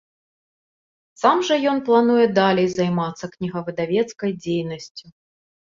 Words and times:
Сам 1.23 1.37
жа 1.49 1.57
ён 1.73 1.77
плануе 1.91 2.25
далей 2.41 2.67
займацца 2.73 3.25
кнігавыдавецкай 3.37 4.31
дзейнасцю. 4.43 5.05